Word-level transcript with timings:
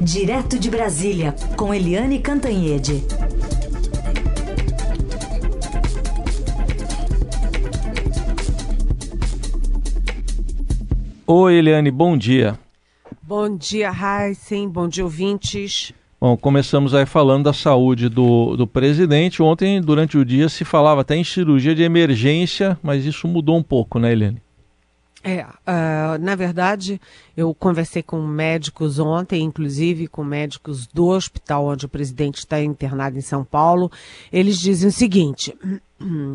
Direto 0.00 0.58
de 0.58 0.70
Brasília, 0.70 1.34
com 1.56 1.74
Eliane 1.74 2.20
Cantanhede. 2.20 3.04
Oi, 11.26 11.54
Eliane, 11.54 11.90
bom 11.90 12.16
dia. 12.16 12.56
Bom 13.20 13.56
dia, 13.56 13.90
Heisen, 13.90 14.68
bom 14.68 14.86
dia, 14.86 15.02
ouvintes. 15.02 15.92
Bom, 16.20 16.36
começamos 16.36 16.94
aí 16.94 17.04
falando 17.04 17.44
da 17.44 17.52
saúde 17.52 18.08
do, 18.08 18.56
do 18.56 18.66
presidente. 18.68 19.42
Ontem, 19.42 19.80
durante 19.80 20.16
o 20.16 20.24
dia, 20.24 20.48
se 20.48 20.64
falava 20.64 21.00
até 21.00 21.16
em 21.16 21.24
cirurgia 21.24 21.74
de 21.74 21.82
emergência, 21.82 22.78
mas 22.82 23.04
isso 23.04 23.26
mudou 23.26 23.56
um 23.56 23.62
pouco, 23.62 23.98
né, 23.98 24.12
Eliane? 24.12 24.40
É, 25.28 25.44
uh, 25.44 26.18
na 26.18 26.34
verdade, 26.34 26.98
eu 27.36 27.54
conversei 27.54 28.02
com 28.02 28.18
médicos 28.22 28.98
ontem, 28.98 29.42
inclusive 29.42 30.06
com 30.06 30.24
médicos 30.24 30.86
do 30.86 31.08
hospital 31.08 31.66
onde 31.66 31.84
o 31.84 31.88
presidente 31.88 32.38
está 32.38 32.62
internado 32.62 33.18
em 33.18 33.20
São 33.20 33.44
Paulo. 33.44 33.92
Eles 34.32 34.58
dizem 34.58 34.88
o 34.88 34.92
seguinte: 34.92 35.54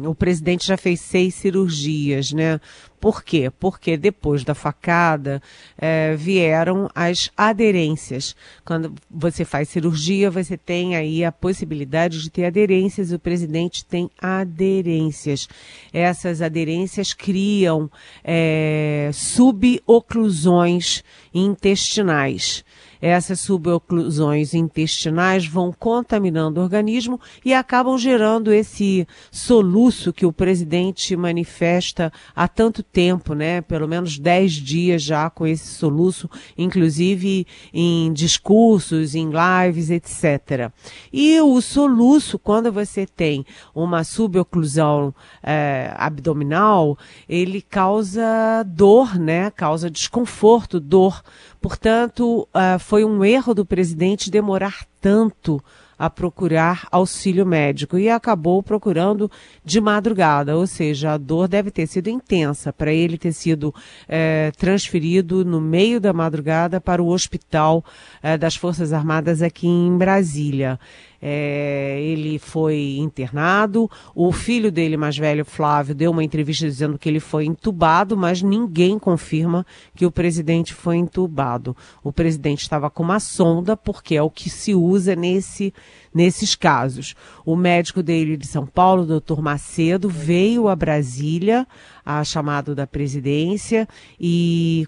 o 0.05 0.13
presidente 0.13 0.67
já 0.67 0.75
fez 0.75 0.99
seis 0.99 1.35
cirurgias, 1.35 2.33
né? 2.33 2.59
Por 2.99 3.23
quê? 3.23 3.51
Porque 3.59 3.97
depois 3.97 4.43
da 4.43 4.53
facada 4.53 5.41
é, 5.77 6.15
vieram 6.15 6.89
as 6.95 7.29
aderências. 7.35 8.35
Quando 8.63 8.93
você 9.09 9.43
faz 9.43 9.69
cirurgia, 9.69 10.31
você 10.31 10.57
tem 10.57 10.95
aí 10.95 11.23
a 11.23 11.31
possibilidade 11.31 12.21
de 12.21 12.29
ter 12.29 12.45
aderências. 12.45 13.11
O 13.11 13.19
presidente 13.19 13.85
tem 13.85 14.09
aderências. 14.17 15.47
Essas 15.91 16.41
aderências 16.41 17.13
criam 17.13 17.91
é, 18.23 19.09
suboclusões 19.13 21.03
intestinais. 21.33 22.63
Essas 23.05 23.41
suboclusões 23.41 24.53
intestinais 24.53 25.45
vão 25.45 25.73
contaminando 25.77 26.61
o 26.61 26.63
organismo 26.63 27.19
e 27.43 27.53
acabam 27.53 27.97
gerando 27.97 28.53
esse 28.53 29.05
soluço 29.29 30.13
que 30.13 30.25
o 30.25 30.31
presidente 30.31 31.13
manifesta 31.17 32.13
há 32.33 32.47
tanto 32.47 32.81
tempo, 32.81 33.33
né? 33.33 33.59
Pelo 33.59 33.89
menos 33.89 34.17
10 34.17 34.53
dias 34.53 35.03
já 35.03 35.29
com 35.29 35.45
esse 35.45 35.67
soluço, 35.67 36.29
inclusive 36.57 37.45
em 37.73 38.13
discursos, 38.13 39.15
em 39.15 39.29
lives, 39.29 39.89
etc. 39.89 40.71
E 41.11 41.41
o 41.41 41.59
soluço, 41.59 42.39
quando 42.39 42.71
você 42.71 43.05
tem 43.05 43.45
uma 43.75 44.05
suboclusão 44.05 45.13
é, 45.43 45.93
abdominal, 45.97 46.97
ele 47.27 47.61
causa 47.61 48.63
dor, 48.65 49.19
né? 49.19 49.51
Causa 49.51 49.89
desconforto, 49.89 50.79
dor. 50.79 51.21
Portanto, 51.63 52.47
uh, 52.53 52.77
foi 52.93 53.03
um 53.03 53.25
erro 53.25 53.55
do 53.55 53.65
presidente 53.65 54.29
demorar 54.29 54.85
tanto 55.01 55.59
a 55.97 56.11
procurar 56.11 56.87
auxílio 56.91 57.43
médico 57.43 57.97
e 57.97 58.07
acabou 58.07 58.61
procurando 58.61 59.31
de 59.65 59.81
madrugada, 59.81 60.55
ou 60.55 60.67
seja, 60.67 61.13
a 61.13 61.17
dor 61.17 61.47
deve 61.47 61.71
ter 61.71 61.87
sido 61.87 62.07
intensa 62.07 62.71
para 62.71 62.93
ele 62.93 63.17
ter 63.17 63.33
sido 63.33 63.73
é, 64.07 64.51
transferido 64.57 65.43
no 65.43 65.59
meio 65.59 65.99
da 65.99 66.13
madrugada 66.13 66.79
para 66.79 67.01
o 67.01 67.07
hospital 67.07 67.83
é, 68.21 68.37
das 68.37 68.55
Forças 68.55 68.93
Armadas 68.93 69.41
aqui 69.41 69.65
em 69.65 69.97
Brasília. 69.97 70.79
É, 71.25 72.01
ele 72.01 72.37
foi 72.37 72.97
internado. 72.99 73.89
O 74.13 74.33
filho 74.33 74.69
dele, 74.69 74.97
mais 74.97 75.17
velho, 75.17 75.45
Flávio, 75.45 75.95
deu 75.95 76.11
uma 76.11 76.21
entrevista 76.21 76.65
dizendo 76.65 76.97
que 76.97 77.07
ele 77.07 77.21
foi 77.21 77.45
entubado, 77.45 78.17
mas 78.17 78.41
ninguém 78.41 78.99
confirma 78.99 79.65
que 79.95 80.05
o 80.05 80.11
presidente 80.11 80.73
foi 80.73 80.97
entubado. 80.97 81.77
O 82.03 82.11
presidente 82.11 82.63
estava 82.63 82.89
com 82.89 83.03
uma 83.03 83.21
sonda, 83.21 83.77
porque 83.77 84.17
é 84.17 84.21
o 84.21 84.29
que 84.29 84.49
se 84.49 84.75
usa 84.75 85.15
nesse, 85.15 85.73
nesses 86.13 86.55
casos. 86.55 87.15
O 87.45 87.55
médico 87.55 88.03
dele 88.03 88.37
de 88.37 88.47
São 88.47 88.65
Paulo, 88.65 89.05
doutor 89.05 89.41
Macedo, 89.41 90.09
veio 90.09 90.67
a 90.67 90.75
Brasília 90.75 91.67
a 92.05 92.23
chamado 92.23 92.75
da 92.75 92.85
presidência 92.85 93.87
e 94.19 94.85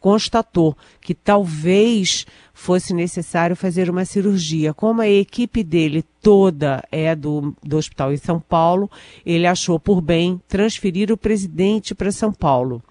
constatou 0.00 0.76
que 1.00 1.14
talvez 1.14 2.24
fosse 2.54 2.94
necessário 2.94 3.56
fazer 3.56 3.90
uma 3.90 4.04
cirurgia. 4.04 4.72
Como 4.72 5.00
a 5.00 5.08
equipe 5.08 5.64
dele 5.64 6.04
toda 6.20 6.82
é 6.92 7.14
do, 7.16 7.54
do 7.62 7.76
hospital 7.76 8.12
em 8.12 8.16
São 8.16 8.38
Paulo, 8.38 8.90
ele 9.26 9.46
achou 9.46 9.80
por 9.80 10.00
bem 10.00 10.40
transferir 10.46 11.10
o 11.10 11.16
presidente 11.16 11.94
para 11.94 12.12
São 12.12 12.32
Paulo. 12.32 12.82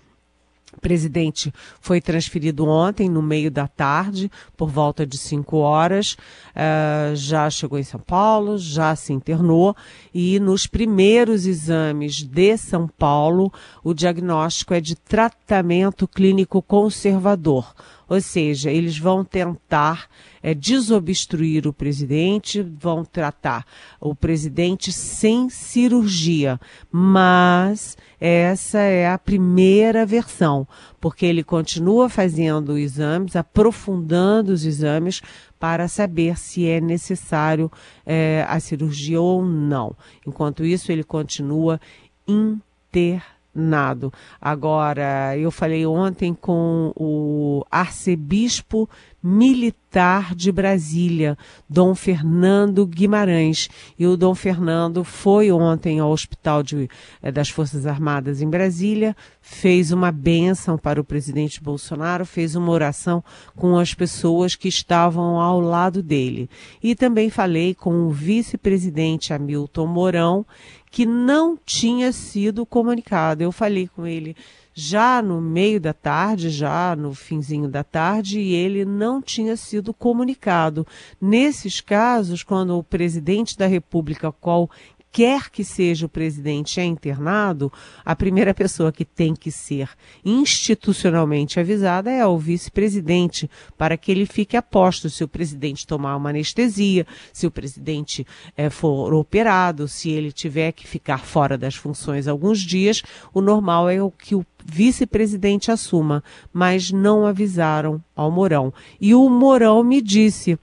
Presidente 0.81 1.53
foi 1.80 2.02
transferido 2.02 2.68
ontem, 2.68 3.08
no 3.08 3.22
meio 3.22 3.52
da 3.52 3.68
tarde, 3.68 4.31
por 4.58 4.69
volta 4.69 5.06
de 5.06 5.18
5 5.18 5.58
horas. 5.58 6.18
Uh, 6.56 7.16
já 7.16 7.50
chegou 7.50 7.78
em 7.78 7.84
São 7.84 8.00
Paulo, 8.00 8.58
já 8.58 8.96
se 8.96 9.14
internou. 9.14 9.75
E 10.14 10.40
nos 10.40 10.66
primeiros 10.66 11.46
exames 11.46 12.24
de 12.24 12.58
São 12.58 12.88
Paulo, 12.88 13.53
o 13.84 13.94
diagnóstico 13.94 14.74
é 14.74 14.81
de 14.81 14.96
tratamento 14.96 16.08
clínico 16.08 16.62
conservador. 16.62 17.74
Ou 18.09 18.20
seja, 18.20 18.70
eles 18.70 18.97
vão 18.97 19.24
tentar 19.24 20.09
é, 20.41 20.53
desobstruir 20.53 21.68
o 21.68 21.74
presidente, 21.74 22.62
vão 22.62 23.03
tratar 23.06 23.66
o 24.00 24.16
presidente 24.16 24.91
sem 24.91 25.50
cirurgia. 25.50 26.59
Mas 26.91 27.97
essa 28.19 28.79
é 28.79 29.09
a 29.09 29.18
primeira 29.18 30.06
versão, 30.06 30.68
porque 31.00 31.25
ele 31.25 31.44
continua 31.44 32.09
fazendo 32.09 32.78
exames, 32.78 33.35
aprofundando 33.35 34.52
os 34.52 34.66
exames 34.66 35.22
para 35.59 35.88
saber 35.88 36.38
se 36.38 36.68
é 36.68 36.81
necessário 36.81 37.72
é, 38.06 38.46
a 38.47 38.59
cirurgia 38.59 39.22
ou 39.22 39.44
não. 39.46 39.96
Enquanto 40.25 40.66
isso, 40.66 40.91
ele 40.91 41.03
continua 41.03 41.79
internado 42.28 43.41
nado. 43.53 44.12
Agora, 44.40 45.38
eu 45.38 45.52
falei 45.52 45.85
ontem 45.85 46.34
com 46.34 46.94
o 46.96 47.66
arcebispo 47.69 48.90
militar 49.24 50.34
de 50.34 50.52
Brasília, 50.52 51.38
Dom 51.70 51.94
Fernando 51.94 52.86
Guimarães. 52.86 53.70
E 53.98 54.08
o 54.08 54.18
Dom 54.18 54.34
Fernando 54.34 55.04
foi 55.04 55.52
ontem 55.52 56.00
ao 56.00 56.12
Hospital 56.12 56.64
de, 56.64 56.90
eh, 57.22 57.32
das 57.32 57.50
Forças 57.50 57.86
Armadas 57.86 58.42
em 58.42 58.50
Brasília, 58.50 59.16
fez 59.42 59.92
uma 59.92 60.12
bênção 60.12 60.78
para 60.78 61.00
o 61.00 61.04
presidente 61.04 61.62
Bolsonaro, 61.62 62.26
fez 62.26 62.56
uma 62.56 62.72
oração 62.72 63.24
com 63.56 63.78
as 63.78 63.94
pessoas 63.94 64.56
que 64.56 64.68
estavam 64.68 65.40
ao 65.40 65.59
lado 65.59 66.02
dele. 66.02 66.50
E 66.82 66.96
também 66.96 67.30
falei 67.30 67.76
com 67.76 68.08
o 68.08 68.09
vice-presidente 68.09 69.34
Hamilton 69.34 69.88
Mourão, 69.88 70.46
que 70.91 71.06
não 71.06 71.57
tinha 71.66 72.12
sido 72.12 72.66
comunicado. 72.66 73.41
Eu 73.41 73.52
falei 73.52 73.88
com 73.88 74.06
ele 74.06 74.35
já 74.74 75.22
no 75.22 75.41
meio 75.41 75.79
da 75.79 75.94
tarde, 75.94 76.50
já 76.50 76.96
no 76.96 77.13
finzinho 77.13 77.68
da 77.68 77.84
tarde, 77.84 78.40
e 78.40 78.53
ele 78.53 78.84
não 78.85 79.22
tinha 79.22 79.56
sido 79.56 79.94
comunicado. 79.94 80.85
Nesses 81.19 81.81
casos, 81.81 82.44
quando 82.44 82.78
o 82.78 82.84
presidente 82.84 83.57
da 83.57 83.68
República, 83.68 84.31
qual 84.31 84.69
quer 85.12 85.50
que 85.50 85.64
seja 85.64 86.06
o 86.06 86.10
presidente 86.10 86.80
é 86.80 86.86
internado, 86.86 87.72
a 88.06 88.16
primeira 88.16 88.54
pessoa 88.54 88.92
que 88.92 89.04
tem 89.04 89.36
que 89.36 89.52
ser 89.52 89.90
institucionalmente 90.24 91.60
avisada 91.60 92.10
é 92.10 92.26
o 92.26 92.38
vice-presidente, 92.38 93.50
para 93.78 93.98
que 93.98 94.12
ele 94.12 94.26
fique 94.26 94.56
a 94.56 94.62
posto 94.62 95.10
se 95.10 95.24
o 95.24 95.28
presidente 95.28 95.86
tomar 95.86 96.16
uma 96.16 96.30
anestesia, 96.30 97.06
se 97.34 97.46
o 97.46 97.52
presidente 97.52 98.26
é, 98.56 98.70
for 98.70 99.14
operado, 99.14 99.88
se 99.88 100.10
ele 100.10 100.32
tiver 100.32 100.72
que 100.72 100.88
ficar 100.88 101.20
fora 101.20 101.58
das 101.58 101.76
funções 101.76 102.28
alguns 102.28 102.62
dias, 102.62 103.04
o 103.34 103.42
normal 103.42 103.90
é 103.90 104.02
o 104.02 104.10
que 104.10 104.34
o 104.34 104.46
vice-presidente 104.64 105.72
assuma, 105.72 106.24
mas 106.54 106.92
não 106.92 107.26
avisaram 107.26 108.02
ao 108.16 108.32
Mourão. 108.32 108.74
E 109.00 109.14
o 109.14 109.30
Mourão 109.30 109.84
me 109.84 110.02
disse, 110.02 110.58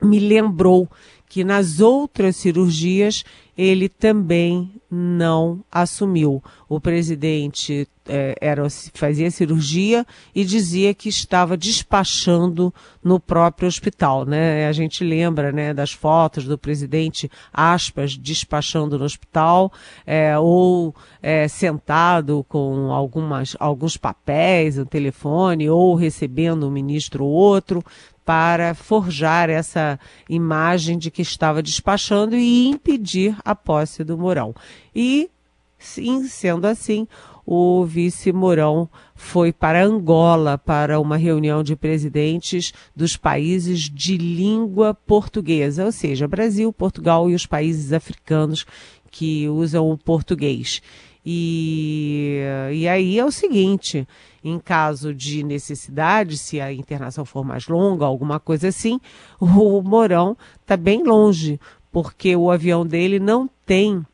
me 0.00 0.18
lembrou 0.18 0.88
que 1.32 1.44
nas 1.44 1.80
outras 1.80 2.36
cirurgias 2.36 3.24
ele 3.56 3.88
também 3.88 4.80
não 4.90 5.64
assumiu. 5.70 6.42
O 6.68 6.80
presidente 6.80 7.86
é, 8.08 8.34
era, 8.40 8.66
fazia 8.94 9.30
cirurgia 9.30 10.06
e 10.34 10.44
dizia 10.44 10.92
que 10.94 11.08
estava 11.08 11.56
despachando 11.56 12.72
no 13.02 13.20
próprio 13.20 13.68
hospital. 13.68 14.24
Né? 14.24 14.66
A 14.66 14.72
gente 14.72 15.04
lembra 15.04 15.52
né, 15.52 15.72
das 15.72 15.92
fotos 15.92 16.44
do 16.44 16.58
presidente, 16.58 17.30
aspas, 17.52 18.16
despachando 18.16 18.98
no 18.98 19.04
hospital, 19.04 19.72
é, 20.06 20.38
ou 20.38 20.94
é, 21.22 21.46
sentado 21.46 22.44
com 22.48 22.90
algumas, 22.90 23.56
alguns 23.60 23.96
papéis, 23.96 24.78
um 24.78 24.84
telefone, 24.84 25.68
ou 25.68 25.94
recebendo 25.94 26.66
um 26.66 26.70
ministro 26.70 27.24
ou 27.24 27.30
outro 27.30 27.84
para 28.32 28.74
forjar 28.74 29.50
essa 29.50 30.00
imagem 30.26 30.96
de 30.96 31.10
que 31.10 31.20
estava 31.20 31.62
despachando 31.62 32.34
e 32.34 32.66
impedir 32.66 33.36
a 33.44 33.54
posse 33.54 34.02
do 34.02 34.16
Mourão. 34.16 34.54
E, 34.96 35.28
sim, 35.78 36.24
sendo 36.24 36.66
assim, 36.66 37.06
o 37.44 37.84
vice 37.84 38.32
Mourão 38.32 38.88
foi 39.14 39.52
para 39.52 39.84
Angola 39.84 40.56
para 40.56 40.98
uma 40.98 41.18
reunião 41.18 41.62
de 41.62 41.76
presidentes 41.76 42.72
dos 42.96 43.18
países 43.18 43.80
de 43.80 44.16
língua 44.16 44.94
portuguesa, 44.94 45.84
ou 45.84 45.92
seja, 45.92 46.26
Brasil, 46.26 46.72
Portugal 46.72 47.28
e 47.28 47.34
os 47.34 47.44
países 47.44 47.92
africanos 47.92 48.64
que 49.10 49.46
usam 49.46 49.90
o 49.90 49.98
português. 49.98 50.80
E, 51.24 52.40
e 52.72 52.88
aí 52.88 53.18
é 53.18 53.24
o 53.24 53.30
seguinte: 53.30 54.06
em 54.42 54.58
caso 54.58 55.14
de 55.14 55.42
necessidade, 55.42 56.36
se 56.36 56.60
a 56.60 56.72
internação 56.72 57.24
for 57.24 57.44
mais 57.44 57.68
longa, 57.68 58.04
alguma 58.04 58.40
coisa 58.40 58.68
assim, 58.68 59.00
o 59.40 59.80
Mourão 59.82 60.36
está 60.60 60.76
bem 60.76 61.04
longe, 61.04 61.60
porque 61.92 62.34
o 62.34 62.50
avião 62.50 62.84
dele 62.84 63.20
não 63.20 63.48
tem 63.64 64.04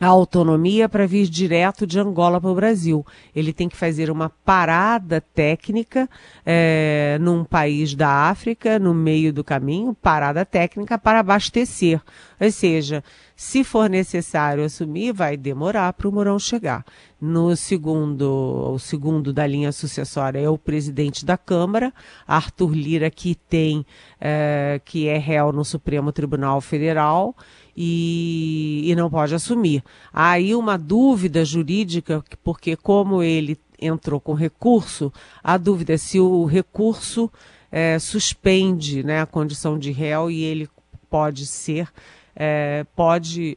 a 0.00 0.06
autonomia 0.06 0.88
para 0.88 1.06
vir 1.06 1.28
direto 1.28 1.86
de 1.86 2.00
Angola 2.00 2.40
para 2.40 2.50
o 2.50 2.54
Brasil. 2.54 3.06
Ele 3.36 3.52
tem 3.52 3.68
que 3.68 3.76
fazer 3.76 4.10
uma 4.10 4.30
parada 4.30 5.20
técnica 5.20 6.08
é, 6.44 7.18
num 7.20 7.44
país 7.44 7.94
da 7.94 8.08
África, 8.08 8.78
no 8.78 8.94
meio 8.94 9.30
do 9.30 9.44
caminho, 9.44 9.94
parada 9.94 10.44
técnica 10.46 10.96
para 10.96 11.20
abastecer. 11.20 12.00
Ou 12.40 12.50
seja, 12.50 13.04
se 13.36 13.62
for 13.62 13.90
necessário 13.90 14.64
assumir, 14.64 15.12
vai 15.12 15.36
demorar 15.36 15.92
para 15.92 16.08
o 16.08 16.12
Mourão 16.12 16.38
chegar. 16.38 16.84
No 17.20 17.54
segundo, 17.54 18.72
o 18.72 18.78
segundo 18.78 19.30
da 19.32 19.46
linha 19.46 19.72
sucessória 19.72 20.38
é 20.38 20.48
o 20.48 20.56
presidente 20.56 21.26
da 21.26 21.36
Câmara, 21.36 21.92
Arthur 22.26 22.72
Lira, 22.72 23.10
que 23.10 23.34
tem, 23.34 23.84
é, 24.18 24.80
que 24.82 25.06
é 25.08 25.18
réu 25.18 25.52
no 25.52 25.64
Supremo 25.64 26.12
Tribunal 26.12 26.62
Federal 26.62 27.36
e, 27.76 28.82
e 28.84 28.94
não 28.94 29.10
pode 29.10 29.34
assumir. 29.34 29.82
Há 30.12 30.30
aí 30.30 30.54
uma 30.54 30.76
dúvida 30.76 31.44
jurídica, 31.44 32.24
porque 32.42 32.76
como 32.76 33.22
ele 33.22 33.58
entrou 33.80 34.20
com 34.20 34.34
recurso, 34.34 35.12
a 35.42 35.56
dúvida 35.56 35.94
é 35.94 35.96
se 35.96 36.20
o 36.20 36.44
recurso 36.44 37.30
é, 37.70 37.98
suspende 37.98 39.02
né, 39.02 39.20
a 39.20 39.26
condição 39.26 39.78
de 39.78 39.90
réu 39.90 40.30
e 40.30 40.42
ele 40.42 40.68
pode 41.08 41.46
ser, 41.46 41.88
é, 42.34 42.84
pode 42.94 43.56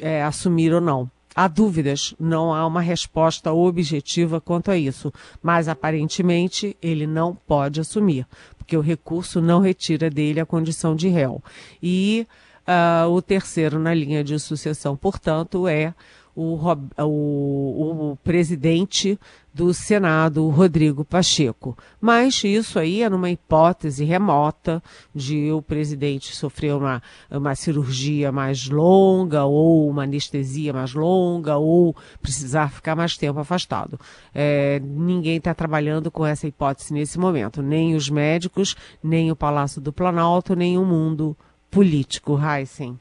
é, 0.00 0.22
assumir 0.22 0.72
ou 0.72 0.80
não. 0.80 1.10
Há 1.34 1.46
dúvidas, 1.46 2.14
não 2.18 2.52
há 2.52 2.66
uma 2.66 2.80
resposta 2.80 3.52
objetiva 3.52 4.40
quanto 4.40 4.72
a 4.72 4.76
isso, 4.76 5.12
mas 5.40 5.68
aparentemente 5.68 6.76
ele 6.82 7.06
não 7.06 7.32
pode 7.32 7.80
assumir, 7.80 8.26
porque 8.56 8.76
o 8.76 8.80
recurso 8.80 9.40
não 9.40 9.60
retira 9.60 10.10
dele 10.10 10.40
a 10.40 10.46
condição 10.46 10.96
de 10.96 11.06
réu. 11.06 11.40
E 11.80 12.26
Uh, 12.68 13.08
o 13.08 13.22
terceiro 13.22 13.78
na 13.78 13.94
linha 13.94 14.22
de 14.22 14.38
sucessão, 14.38 14.94
portanto, 14.94 15.66
é 15.66 15.94
o, 16.36 16.54
o, 16.98 18.10
o, 18.12 18.16
presidente 18.22 19.18
do 19.54 19.72
Senado, 19.72 20.46
Rodrigo 20.50 21.02
Pacheco. 21.02 21.76
Mas 21.98 22.44
isso 22.44 22.78
aí 22.78 23.02
é 23.02 23.08
numa 23.08 23.30
hipótese 23.30 24.04
remota 24.04 24.82
de 25.12 25.50
o 25.50 25.62
presidente 25.62 26.36
sofrer 26.36 26.74
uma, 26.74 27.02
uma 27.30 27.54
cirurgia 27.54 28.30
mais 28.30 28.68
longa, 28.68 29.44
ou 29.46 29.88
uma 29.88 30.04
anestesia 30.04 30.72
mais 30.72 30.92
longa, 30.92 31.56
ou 31.56 31.96
precisar 32.20 32.70
ficar 32.70 32.94
mais 32.94 33.16
tempo 33.16 33.40
afastado. 33.40 33.98
É, 34.32 34.78
ninguém 34.84 35.38
está 35.38 35.54
trabalhando 35.54 36.10
com 36.10 36.24
essa 36.24 36.46
hipótese 36.46 36.92
nesse 36.92 37.18
momento, 37.18 37.62
nem 37.62 37.96
os 37.96 38.10
médicos, 38.10 38.76
nem 39.02 39.32
o 39.32 39.36
Palácio 39.36 39.80
do 39.80 39.92
Planalto, 39.92 40.54
nem 40.54 40.76
o 40.76 40.84
mundo 40.84 41.36
político, 41.70 42.38
Heisen? 42.38 42.98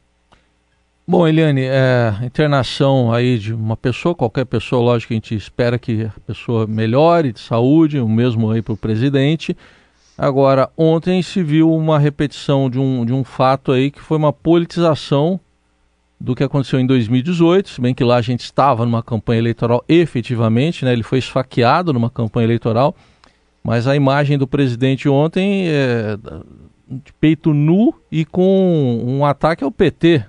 Bom, 1.09 1.25
Eliane, 1.25 1.61
é, 1.61 2.13
internação 2.23 3.13
aí 3.13 3.39
de 3.39 3.53
uma 3.53 3.77
pessoa, 3.77 4.13
qualquer 4.13 4.45
pessoa, 4.45 4.81
lógico 4.81 5.13
a 5.13 5.15
gente 5.15 5.33
espera 5.33 5.79
que 5.79 6.03
a 6.03 6.19
pessoa 6.25 6.67
melhore 6.67 7.31
de 7.31 7.39
saúde, 7.39 7.97
o 7.97 8.09
mesmo 8.09 8.51
aí 8.51 8.61
para 8.61 8.73
o 8.73 8.77
presidente. 8.77 9.55
Agora, 10.17 10.69
ontem 10.75 11.21
se 11.21 11.41
viu 11.41 11.73
uma 11.73 11.97
repetição 11.97 12.69
de 12.69 12.77
um, 12.77 13.05
de 13.05 13.13
um 13.13 13.23
fato 13.23 13.71
aí 13.71 13.89
que 13.89 14.01
foi 14.01 14.17
uma 14.17 14.33
politização 14.33 15.39
do 16.19 16.35
que 16.35 16.43
aconteceu 16.43 16.79
em 16.79 16.85
2018, 16.85 17.69
se 17.69 17.79
bem 17.79 17.93
que 17.93 18.03
lá 18.03 18.17
a 18.17 18.21
gente 18.21 18.41
estava 18.41 18.83
numa 18.83 19.03
campanha 19.03 19.39
eleitoral 19.39 19.85
efetivamente, 19.87 20.83
né? 20.83 20.91
Ele 20.91 21.03
foi 21.03 21.19
esfaqueado 21.19 21.93
numa 21.93 22.09
campanha 22.09 22.45
eleitoral, 22.47 22.95
mas 23.63 23.87
a 23.87 23.95
imagem 23.95 24.37
do 24.37 24.47
presidente 24.47 25.07
ontem 25.07 25.67
é, 25.69 26.17
de 26.89 27.11
peito 27.13 27.53
nu 27.53 27.93
e 28.11 28.25
com 28.25 29.03
um 29.05 29.25
ataque 29.25 29.63
ao 29.63 29.71
PT. 29.71 30.25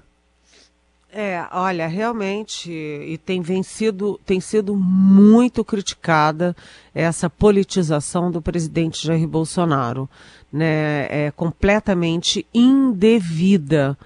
É, 1.10 1.42
olha, 1.52 1.86
realmente, 1.86 2.70
e 2.70 3.16
tem 3.18 3.40
vencido, 3.40 4.20
tem 4.26 4.40
sido 4.40 4.76
muito 4.76 5.64
criticada 5.64 6.54
essa 6.94 7.30
politização 7.30 8.30
do 8.30 8.42
presidente 8.42 9.06
Jair 9.06 9.26
Bolsonaro, 9.26 10.08
né? 10.52 11.06
É 11.10 11.32
completamente 11.34 12.46
indevida 12.52 13.96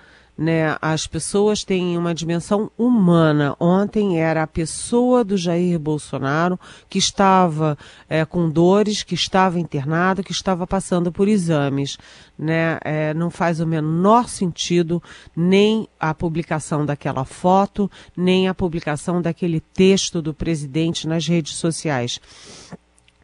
né? 0.43 0.77
As 0.83 1.07
pessoas 1.07 1.63
têm 1.63 1.97
uma 1.97 2.13
dimensão 2.13 2.69
humana. 2.77 3.55
Ontem 3.61 4.21
era 4.21 4.43
a 4.43 4.47
pessoa 4.47 5.23
do 5.23 5.37
Jair 5.37 5.79
Bolsonaro 5.79 6.59
que 6.91 6.99
estava 6.99 7.79
é, 8.09 8.25
com 8.25 8.51
dores, 8.51 9.05
que 9.05 9.15
estava 9.15 9.61
internado, 9.61 10.25
que 10.25 10.33
estava 10.33 10.67
passando 10.67 11.13
por 11.13 11.29
exames, 11.29 11.97
né? 12.37 12.79
É, 12.85 13.15
não 13.15 13.31
faz 13.31 13.61
o 13.61 13.67
menor 13.67 14.29
sentido 14.29 15.01
nem 15.37 15.89
a 15.99 16.13
publicação 16.13 16.85
daquela 16.85 17.25
foto, 17.25 17.89
nem 18.17 18.49
a 18.49 18.55
publicação 18.55 19.23
daquele 19.23 19.61
texto 19.61 20.21
do 20.21 20.35
presidente 20.35 21.07
nas 21.07 21.25
redes 21.25 21.55
sociais. 21.55 22.21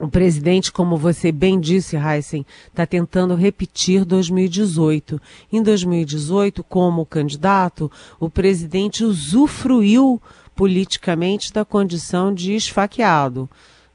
O 0.01 0.07
presidente, 0.09 0.71
como 0.71 0.97
você 0.97 1.33
bem 1.33 1.59
disse, 1.59 1.97
Heisen, 1.97 2.47
está 2.69 2.87
tentando 2.87 3.35
repetir 3.35 4.05
2018. 4.05 5.21
Em 5.53 5.63
2018, 5.63 6.63
como 6.63 7.05
candidato, 7.05 7.91
o 8.21 8.31
presidente 8.31 9.05
usufruiu 9.05 10.23
politicamente 10.55 11.53
da 11.53 11.65
condição 11.65 12.33
de 12.33 12.55
esfaqueado 12.55 13.49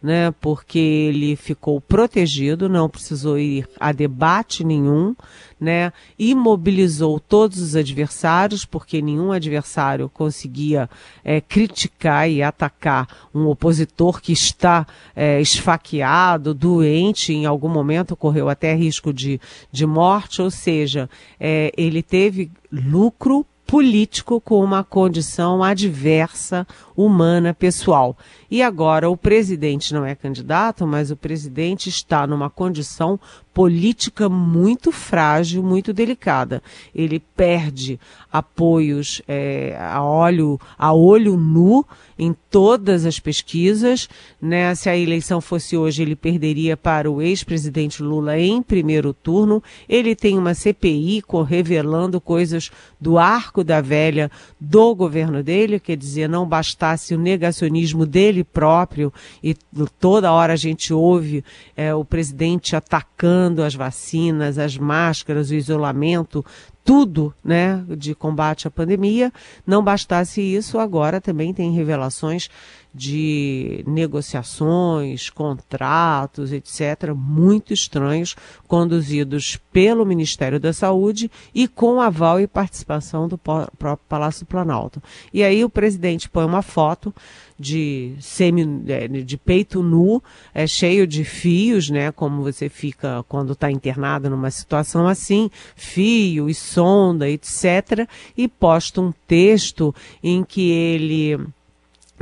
né? 0.04 0.32
Porque 0.42 0.78
ele 0.78 1.38
ficou 1.38 1.80
protegido, 1.80 2.68
não 2.68 2.90
precisou 2.90 3.40
ir 3.40 3.66
a 3.80 3.94
debate 3.94 4.62
nenhum, 4.62 5.16
né? 5.58 5.94
Imobilizou 6.20 7.22
todos 7.22 7.62
os 7.62 7.74
adversários, 7.74 8.66
porque 8.66 9.02
nenhum 9.02 9.32
adversário 9.32 10.10
conseguia 10.10 10.90
é, 11.24 11.40
criticar 11.40 12.30
e 12.30 12.44
atacar 12.44 13.08
um 13.34 13.48
opositor 13.48 14.22
que 14.22 14.34
está 14.34 14.86
é, 15.16 15.40
esfaqueado, 15.40 16.54
doente, 16.54 17.32
em 17.32 17.46
algum 17.46 17.70
momento 17.70 18.14
correu 18.14 18.50
até 18.50 18.76
risco 18.76 19.14
de, 19.14 19.40
de 19.72 19.86
morte, 19.86 20.42
ou 20.42 20.52
seja, 20.52 21.10
é, 21.40 21.72
ele 21.78 22.04
teve 22.04 22.52
lucro 22.70 23.46
político 23.74 24.40
com 24.40 24.64
uma 24.64 24.84
condição 24.84 25.64
adversa, 25.64 26.68
humana, 26.96 27.56
pessoal. 27.56 28.16
E 28.52 28.62
agora 28.62 29.10
o 29.10 29.18
presidente 29.18 29.96
não 29.96 30.06
é 30.06 30.14
candidato, 30.14 30.86
mas 30.86 31.10
o 31.10 31.18
presidente 31.18 31.90
está 31.90 32.28
numa 32.28 32.52
condição 32.52 33.20
política 33.54 34.28
muito 34.28 34.92
frágil, 34.92 35.62
muito 35.62 35.94
delicada. 35.94 36.62
Ele 36.94 37.20
perde 37.20 38.00
apoios 38.32 39.22
é, 39.28 39.78
a, 39.80 40.04
olho, 40.04 40.60
a 40.78 40.92
olho 40.92 41.38
nu 41.38 41.86
em 42.18 42.36
todas 42.50 43.06
as 43.06 43.20
pesquisas. 43.20 44.10
Né? 44.42 44.74
Se 44.74 44.90
a 44.90 44.98
eleição 44.98 45.40
fosse 45.40 45.78
hoje, 45.78 46.02
ele 46.02 46.16
perderia 46.16 46.76
para 46.76 47.12
o 47.12 47.22
ex-presidente 47.22 48.02
Lula 48.02 48.40
em 48.40 48.62
primeiro 48.64 49.14
turno. 49.14 49.62
Ele 49.88 50.16
tem 50.16 50.38
uma 50.38 50.56
CPI 50.56 51.24
revelando 51.48 52.20
coisas 52.20 52.72
do 53.00 53.20
arco 53.20 53.64
da 53.64 53.82
velha 53.82 54.32
do 54.60 54.96
governo 54.96 55.44
dele, 55.44 55.80
quer 55.80 55.98
dizer, 55.98 56.28
não 56.28 56.48
bastasse 56.48 57.14
o 57.14 57.20
negacionismo 57.20 58.06
dele 58.06 58.44
próprio, 58.44 59.14
e 59.44 59.56
toda 60.00 60.32
hora 60.32 60.54
a 60.54 60.58
gente 60.58 60.94
ouve 60.94 61.44
é, 61.76 61.94
o 61.94 62.06
presidente 62.06 62.76
atacando 62.76 63.43
as 63.64 63.76
vacinas, 63.76 64.58
as 64.58 64.78
máscaras, 64.78 65.50
o 65.50 65.56
isolamento, 65.56 66.46
tudo 66.84 67.34
né, 67.44 67.84
de 67.98 68.14
combate 68.14 68.68
à 68.68 68.72
pandemia. 68.72 69.32
Não 69.66 69.84
bastasse 69.84 70.42
isso, 70.42 70.78
agora 70.78 71.22
também 71.22 71.54
tem 71.54 71.74
revelações 71.74 72.50
de 72.94 73.84
negociações, 73.88 75.30
contratos, 75.30 76.52
etc., 76.52 77.14
muito 77.16 77.74
estranhos, 77.74 78.36
conduzidos 78.68 79.58
pelo 79.72 80.06
Ministério 80.06 80.60
da 80.60 80.72
Saúde 80.72 81.32
e 81.56 81.68
com 81.68 82.00
aval 82.00 82.40
e 82.40 82.48
participação 82.48 83.28
do 83.28 83.38
próprio 83.38 83.98
Palácio 84.08 84.46
Planalto. 84.46 85.02
E 85.34 85.44
aí 85.44 85.66
o 85.66 85.70
presidente 85.70 86.30
põe 86.30 86.46
uma 86.46 86.62
foto 86.62 87.14
de 87.58 88.16
semi, 88.20 88.84
é, 88.88 89.08
de 89.08 89.38
peito 89.38 89.82
nu, 89.82 90.22
é 90.54 90.68
cheio 90.68 91.08
de 91.08 91.24
fios, 91.24 91.90
né? 91.90 92.12
Como 92.12 92.44
você 92.44 92.70
fica 92.70 93.24
quando 93.28 93.54
está 93.54 93.72
internado 93.72 94.30
numa 94.30 94.52
situação 94.52 95.08
assim, 95.08 95.50
fio 95.76 96.50
e 96.50 96.54
sonda, 96.54 97.30
etc. 97.30 98.08
E 98.38 98.48
posta 98.48 99.02
um 99.02 99.14
texto 99.28 99.96
em 100.22 100.44
que 100.44 100.70
ele 100.70 101.40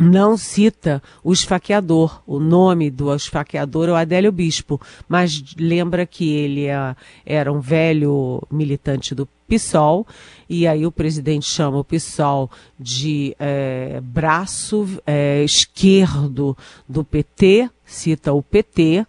não 0.01 0.36
cita 0.36 1.01
o 1.24 1.31
esfaqueador. 1.31 2.22
O 2.25 2.39
nome 2.39 2.89
do 2.89 3.13
esfaqueador 3.13 3.89
é 3.89 3.91
o 3.91 3.96
Adélio 3.96 4.31
Bispo, 4.31 4.81
mas 5.08 5.43
lembra 5.58 6.05
que 6.05 6.34
ele 6.34 6.65
é, 6.65 6.96
era 7.25 7.51
um 7.51 7.60
velho 7.60 8.41
militante 8.50 9.13
do 9.13 9.27
PSOL, 9.48 10.08
e 10.50 10.65
aí 10.65 10.86
o 10.86 10.91
presidente 10.91 11.46
chama 11.46 11.77
o 11.77 11.84
PSOL 11.84 12.50
de 12.79 13.36
é, 13.38 14.00
braço 14.01 14.88
é, 15.05 15.43
esquerdo 15.43 16.58
do 16.88 17.03
PT, 17.03 17.70
cita 17.86 18.31
o 18.31 18.41
PT, 18.41 19.05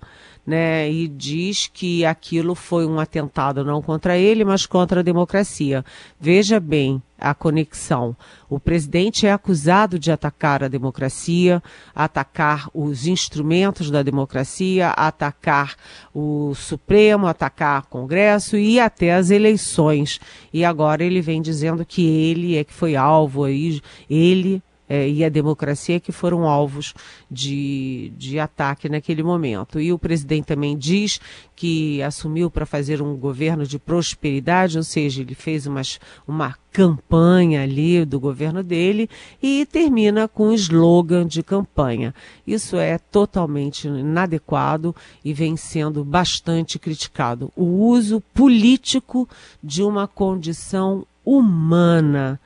né, 0.47 0.91
e 0.91 1.07
diz 1.07 1.71
que 1.73 2.05
aquilo 2.05 2.55
foi 2.55 2.85
um 2.85 2.99
atentado 2.99 3.65
não 3.65 3.81
contra 3.81 4.19
ele, 4.19 4.45
mas 4.45 4.67
contra 4.67 5.01
a 5.01 5.03
democracia. 5.03 5.85
Veja 6.21 6.59
bem 6.59 7.01
a 7.19 7.33
conexão. 7.33 8.17
O 8.51 8.59
presidente 8.59 9.27
é 9.27 9.33
acusado 9.33 9.99
de 9.99 10.11
atacar 10.11 10.65
a 10.65 10.69
democracia, 10.69 11.63
atacar 11.95 12.69
os 12.75 13.07
instrumentos 13.07 13.91
da 13.91 14.03
democracia, 14.03 14.89
atacar 14.91 15.77
o 16.13 16.53
Supremo, 16.57 17.29
atacar 17.29 17.83
o 17.83 17.87
Congresso 17.87 18.57
e 18.57 18.81
até 18.81 19.15
as 19.15 19.31
eleições. 19.31 20.19
E 20.53 20.65
agora 20.65 21.05
ele 21.05 21.21
vem 21.21 21.41
dizendo 21.41 21.85
que 21.85 22.05
ele 22.05 22.57
é 22.57 22.65
que 22.65 22.73
foi 22.73 22.97
alvo 22.97 23.45
aí, 23.45 23.81
ele 24.11 24.61
é, 24.93 25.09
e 25.09 25.25
a 25.25 25.31
democracia 25.31 25.99
que 25.99 26.13
foram 26.13 26.47
alvos 26.47 26.93
de, 27.31 28.13
de 28.15 28.39
ataque 28.39 28.91
naquele 28.91 29.23
momento. 29.23 29.81
E 29.81 29.91
o 29.91 29.99
presidente 29.99 30.45
também 30.45 30.77
diz 30.77 31.19
que 31.57 32.03
assumiu 32.03 32.51
para 32.51 32.67
fazer 32.67 33.01
um 33.01 33.17
governo 33.17 33.65
de 33.65 33.79
prosperidade, 33.79 34.77
ou 34.77 34.85
seja, 34.85 35.23
ele 35.23 35.35
fez 35.35 35.67
umas, 35.67 35.99
uma 36.29 36.55
campanha 36.71 37.63
ali 37.63 38.05
do 38.05 38.21
governo 38.21 38.63
dele 38.63 39.09
e 39.43 39.65
termina 39.65 40.29
com 40.29 40.49
um 40.49 40.53
slogan 40.53 41.27
de 41.27 41.43
campanha. 41.43 42.15
Isso 42.47 42.77
é 42.77 42.99
totalmente 42.99 43.89
inadequado 43.89 44.95
e 45.25 45.33
vem 45.33 45.57
sendo 45.57 46.05
bastante 46.05 46.79
criticado. 46.79 47.51
O 47.57 47.65
uso 47.65 48.21
político 48.35 49.27
de 49.65 49.83
uma 49.83 50.07
condição 50.07 51.07
humana, 51.25 52.39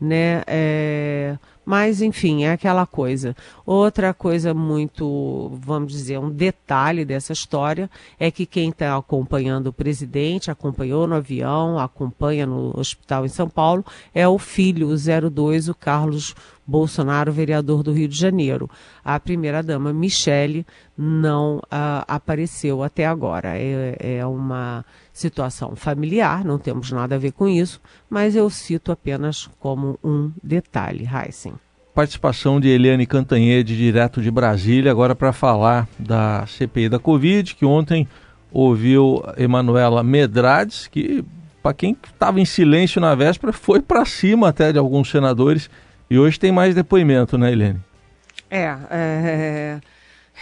né? 0.00 0.42
É 0.48 1.38
mas, 1.64 2.02
enfim, 2.02 2.44
é 2.44 2.52
aquela 2.52 2.84
coisa. 2.86 3.36
Outra 3.64 4.12
coisa 4.12 4.52
muito, 4.52 5.50
vamos 5.54 5.92
dizer, 5.92 6.18
um 6.18 6.30
detalhe 6.30 7.04
dessa 7.04 7.32
história 7.32 7.88
é 8.18 8.30
que 8.30 8.44
quem 8.44 8.70
está 8.70 8.96
acompanhando 8.96 9.68
o 9.68 9.72
presidente, 9.72 10.50
acompanhou 10.50 11.06
no 11.06 11.14
avião, 11.14 11.78
acompanha 11.78 12.46
no 12.46 12.78
hospital 12.78 13.24
em 13.24 13.28
São 13.28 13.48
Paulo, 13.48 13.84
é 14.14 14.26
o 14.26 14.38
filho, 14.38 14.88
o 14.88 15.30
02, 15.30 15.68
o 15.68 15.74
Carlos 15.74 16.34
Bolsonaro, 16.66 17.32
vereador 17.32 17.82
do 17.82 17.92
Rio 17.92 18.08
de 18.08 18.18
Janeiro. 18.18 18.70
A 19.04 19.18
primeira-dama, 19.18 19.92
Michele, 19.92 20.66
não 20.96 21.60
ah, 21.70 22.04
apareceu 22.06 22.82
até 22.82 23.06
agora. 23.06 23.58
É, 23.58 24.18
é 24.18 24.26
uma 24.26 24.84
situação 25.12 25.76
familiar, 25.76 26.44
não 26.44 26.58
temos 26.58 26.90
nada 26.90 27.16
a 27.16 27.18
ver 27.18 27.32
com 27.32 27.46
isso, 27.48 27.80
mas 28.08 28.34
eu 28.34 28.48
cito 28.48 28.90
apenas 28.90 29.48
como 29.60 29.98
um 30.02 30.30
detalhe, 30.42 31.06
Heisen. 31.06 31.54
Participação 31.94 32.58
de 32.58 32.68
Eliane 32.68 33.06
Cantanhede, 33.06 33.76
direto 33.76 34.22
de 34.22 34.30
Brasília, 34.30 34.90
agora 34.90 35.14
para 35.14 35.32
falar 35.32 35.86
da 35.98 36.46
CPI 36.46 36.88
da 36.88 36.98
Covid, 36.98 37.54
que 37.54 37.66
ontem 37.66 38.08
ouviu 38.50 39.22
Emanuela 39.36 40.02
Medrades, 40.02 40.86
que, 40.86 41.22
para 41.62 41.74
quem 41.74 41.94
estava 42.04 42.40
em 42.40 42.46
silêncio 42.46 42.98
na 42.98 43.14
véspera, 43.14 43.52
foi 43.52 43.82
para 43.82 44.06
cima 44.06 44.48
até 44.48 44.72
de 44.72 44.78
alguns 44.78 45.10
senadores, 45.10 45.68
e 46.12 46.18
hoje 46.18 46.38
tem 46.38 46.52
mais 46.52 46.74
depoimento, 46.74 47.38
né, 47.38 47.52
Eliane? 47.52 47.80
É, 48.50 48.76
é 48.90 49.80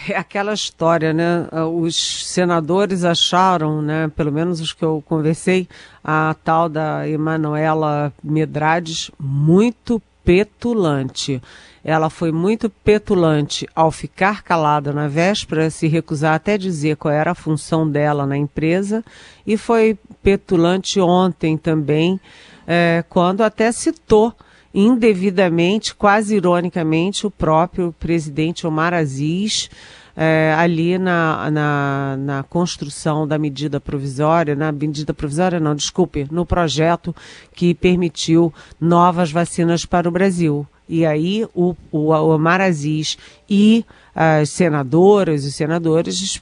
é 0.09 0.17
aquela 0.17 0.53
história, 0.53 1.13
né? 1.13 1.47
Os 1.73 2.27
senadores 2.27 3.03
acharam, 3.03 3.81
né, 3.81 4.09
pelo 4.15 4.31
menos 4.31 4.59
os 4.59 4.73
que 4.73 4.83
eu 4.83 5.03
conversei, 5.05 5.67
a 6.03 6.35
tal 6.43 6.67
da 6.67 7.07
Emanuela 7.07 8.11
Medrades 8.23 9.11
muito 9.19 10.01
petulante. 10.23 11.41
Ela 11.83 12.09
foi 12.09 12.31
muito 12.31 12.69
petulante 12.69 13.67
ao 13.75 13.91
ficar 13.91 14.43
calada 14.43 14.91
na 14.93 15.07
véspera, 15.07 15.69
se 15.69 15.87
recusar 15.87 16.35
até 16.35 16.57
dizer 16.57 16.95
qual 16.95 17.13
era 17.13 17.31
a 17.31 17.35
função 17.35 17.89
dela 17.89 18.25
na 18.25 18.37
empresa, 18.37 19.03
e 19.45 19.57
foi 19.57 19.97
petulante 20.23 20.99
ontem 20.99 21.57
também, 21.57 22.19
é, 22.67 23.03
quando 23.09 23.41
até 23.41 23.71
citou 23.71 24.33
indevidamente, 24.73 25.93
quase 25.93 26.35
ironicamente, 26.35 27.27
o 27.27 27.31
próprio 27.31 27.93
presidente 27.99 28.65
Omar 28.65 28.93
Aziz, 28.93 29.69
é, 30.15 30.53
ali 30.57 30.97
na, 30.97 31.49
na, 31.49 32.17
na, 32.17 32.43
construção 32.43 33.27
da 33.27 33.37
medida 33.37 33.79
provisória, 33.79 34.55
na 34.55 34.71
medida 34.71 35.13
provisória 35.13 35.59
não, 35.59 35.75
desculpe, 35.75 36.27
no 36.29 36.45
projeto 36.45 37.15
que 37.55 37.73
permitiu 37.73 38.53
novas 38.79 39.31
vacinas 39.31 39.85
para 39.85 40.07
o 40.07 40.11
Brasil. 40.11 40.67
E 40.87 41.05
aí 41.05 41.47
o, 41.55 41.75
o 41.91 42.09
Omar 42.09 42.59
Aziz 42.59 43.17
e 43.49 43.85
as 44.13 44.49
senadoras 44.49 45.45
e 45.45 45.51
senadores 45.51 46.41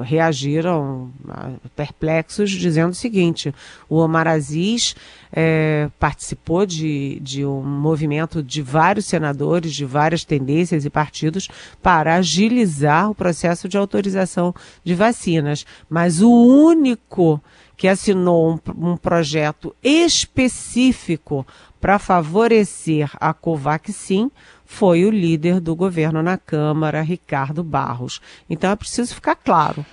reagiram 0.00 1.10
ah, 1.28 1.50
perplexos, 1.74 2.50
dizendo 2.50 2.90
o 2.90 2.94
seguinte: 2.94 3.54
o 3.88 3.96
Omar 3.96 4.28
Aziz 4.28 4.94
é, 5.32 5.88
participou 5.98 6.64
de, 6.66 7.18
de 7.20 7.44
um 7.44 7.62
movimento 7.62 8.42
de 8.42 8.62
vários 8.62 9.06
senadores, 9.06 9.74
de 9.74 9.84
várias 9.84 10.24
tendências 10.24 10.84
e 10.84 10.90
partidos, 10.90 11.48
para 11.82 12.16
agilizar 12.16 13.10
o 13.10 13.14
processo 13.14 13.68
de 13.68 13.76
autorização 13.76 14.54
de 14.84 14.94
vacinas. 14.94 15.66
Mas 15.88 16.20
o 16.20 16.30
único 16.30 17.42
que 17.76 17.88
assinou 17.88 18.52
um, 18.52 18.92
um 18.92 18.96
projeto 18.96 19.74
específico 19.82 21.44
para 21.80 21.98
favorecer 21.98 23.10
a 23.14 23.34
Covaxin 23.34 24.30
foi 24.72 25.04
o 25.04 25.10
líder 25.10 25.60
do 25.60 25.76
governo 25.76 26.22
na 26.22 26.38
Câmara, 26.38 27.02
Ricardo 27.02 27.62
Barros. 27.62 28.22
Então 28.48 28.70
é 28.70 28.74
preciso 28.74 29.14
ficar 29.14 29.36
claro. 29.36 29.84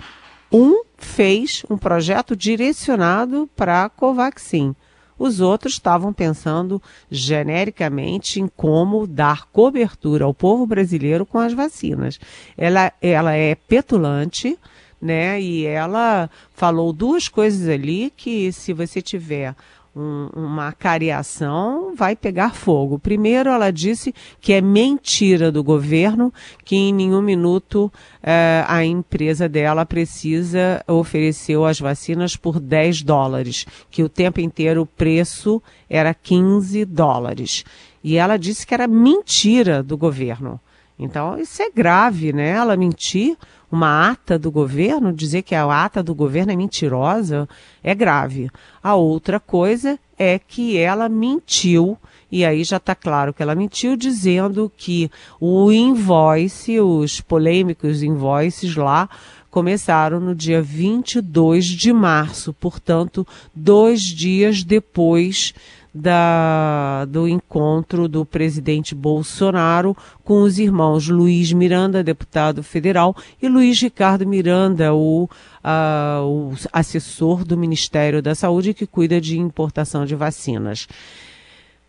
Um 0.50 0.82
fez 0.96 1.64
um 1.68 1.76
projeto 1.76 2.34
direcionado 2.34 3.48
para 3.54 3.84
a 3.84 3.88
Covaxin. 3.90 4.74
Os 5.18 5.38
outros 5.38 5.74
estavam 5.74 6.14
pensando 6.14 6.82
genericamente 7.10 8.40
em 8.40 8.48
como 8.48 9.06
dar 9.06 9.44
cobertura 9.52 10.24
ao 10.24 10.32
povo 10.32 10.66
brasileiro 10.66 11.26
com 11.26 11.38
as 11.38 11.52
vacinas. 11.52 12.18
Ela, 12.56 12.90
ela 13.02 13.34
é 13.34 13.54
petulante, 13.54 14.58
né? 15.00 15.38
E 15.38 15.66
ela 15.66 16.30
falou 16.54 16.90
duas 16.90 17.28
coisas 17.28 17.68
ali 17.68 18.10
que 18.16 18.50
se 18.50 18.72
você 18.72 19.02
tiver 19.02 19.54
um, 19.94 20.28
uma 20.34 20.72
cariação, 20.72 21.94
vai 21.94 22.14
pegar 22.14 22.54
fogo. 22.54 22.98
Primeiro, 22.98 23.50
ela 23.50 23.70
disse 23.70 24.14
que 24.40 24.52
é 24.52 24.60
mentira 24.60 25.50
do 25.50 25.62
governo 25.62 26.32
que 26.64 26.76
em 26.76 26.92
nenhum 26.92 27.20
minuto 27.20 27.92
eh, 28.22 28.64
a 28.66 28.84
empresa 28.84 29.48
dela 29.48 29.84
precisa 29.84 30.82
oferecer 30.86 31.58
as 31.62 31.80
vacinas 31.80 32.36
por 32.36 32.60
10 32.60 33.02
dólares, 33.02 33.66
que 33.90 34.02
o 34.02 34.08
tempo 34.08 34.40
inteiro 34.40 34.82
o 34.82 34.86
preço 34.86 35.62
era 35.88 36.14
15 36.14 36.84
dólares. 36.84 37.64
E 38.02 38.16
ela 38.16 38.36
disse 38.36 38.66
que 38.66 38.74
era 38.74 38.86
mentira 38.86 39.82
do 39.82 39.96
governo. 39.96 40.60
Então, 41.02 41.38
isso 41.38 41.62
é 41.62 41.70
grave, 41.70 42.30
né? 42.30 42.50
Ela 42.50 42.76
mentir 42.76 43.34
uma 43.72 44.10
ata 44.10 44.38
do 44.38 44.50
governo, 44.50 45.12
dizer 45.12 45.42
que 45.42 45.54
a 45.54 45.64
ata 45.64 46.02
do 46.02 46.14
governo 46.14 46.52
é 46.52 46.56
mentirosa, 46.56 47.48
é 47.82 47.94
grave. 47.94 48.50
A 48.82 48.94
outra 48.96 49.40
coisa 49.40 49.98
é 50.18 50.38
que 50.38 50.76
ela 50.76 51.08
mentiu, 51.08 51.96
e 52.30 52.44
aí 52.44 52.62
já 52.64 52.76
está 52.76 52.94
claro 52.94 53.32
que 53.32 53.42
ela 53.42 53.54
mentiu, 53.54 53.96
dizendo 53.96 54.70
que 54.76 55.10
o 55.40 55.72
invoice, 55.72 56.78
os 56.78 57.22
polêmicos 57.22 58.02
invoices 58.02 58.76
lá, 58.76 59.08
começaram 59.50 60.20
no 60.20 60.34
dia 60.34 60.60
22 60.60 61.64
de 61.64 61.92
março, 61.92 62.52
portanto, 62.52 63.26
dois 63.54 64.02
dias 64.02 64.62
depois 64.62 65.54
da, 65.94 67.04
do 67.06 67.28
encontro 67.28 68.08
do 68.08 68.24
presidente 68.24 68.94
Bolsonaro 68.94 69.96
com 70.24 70.42
os 70.42 70.58
irmãos 70.58 71.08
Luiz 71.08 71.52
Miranda, 71.52 72.02
deputado 72.02 72.62
federal, 72.62 73.16
e 73.42 73.48
Luiz 73.48 73.80
Ricardo 73.80 74.26
Miranda, 74.26 74.94
o, 74.94 75.24
uh, 75.24 76.22
o 76.24 76.54
assessor 76.72 77.44
do 77.44 77.56
Ministério 77.56 78.22
da 78.22 78.34
Saúde 78.34 78.74
que 78.74 78.86
cuida 78.86 79.20
de 79.20 79.38
importação 79.38 80.04
de 80.04 80.14
vacinas. 80.14 80.86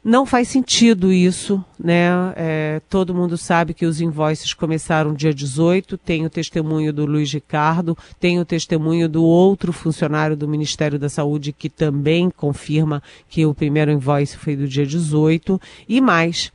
Não 0.03 0.25
faz 0.25 0.48
sentido 0.48 1.13
isso, 1.13 1.63
né? 1.79 2.10
É, 2.36 2.81
todo 2.89 3.13
mundo 3.13 3.38
sabe 3.38 3.72
que 3.72 3.86
os 3.86 4.01
invoices 4.01 4.51
começaram 4.51 5.13
dia 5.13 5.31
18, 5.31 5.96
tem 5.96 6.25
o 6.25 6.29
testemunho 6.29 6.91
do 6.91 7.05
Luiz 7.05 7.31
Ricardo, 7.31 7.96
tem 8.20 8.39
o 8.39 8.46
testemunho 8.46 9.08
do 9.08 9.24
outro 9.24 9.72
funcionário 9.72 10.36
do 10.36 10.48
Ministério 10.48 10.98
da 10.98 11.08
Saúde 11.08 11.53
que 11.53 11.70
também 11.70 12.31
confirma 12.31 13.03
que 13.29 13.46
o 13.46 13.53
primeiro 13.53 13.91
invoice 13.91 14.38
foi 14.38 14.55
do 14.55 14.67
dia 14.67 14.88
18, 14.88 15.62
e 15.88 16.01
mais. 16.01 16.51